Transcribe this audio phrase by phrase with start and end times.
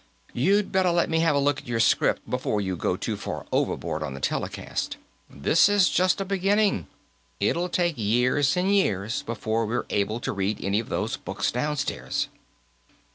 [0.33, 3.45] "You'd better let me have a look at your script, before you go too far
[3.51, 4.97] overboard on the telecast.
[5.29, 6.87] This is just a beginning;
[7.39, 12.29] it'll take years and years before we're able to read any of those books downstairs."